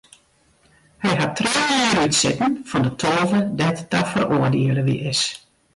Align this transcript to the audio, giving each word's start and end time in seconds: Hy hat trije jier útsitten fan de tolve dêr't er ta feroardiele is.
Hy 1.01 1.09
hat 1.19 1.33
trije 1.39 1.61
jier 1.73 1.97
útsitten 2.05 2.53
fan 2.69 2.83
de 2.87 2.91
tolve 3.03 3.39
dêr't 3.59 3.81
er 3.83 3.87
ta 3.91 3.99
feroardiele 4.11 4.85
is. 5.11 5.21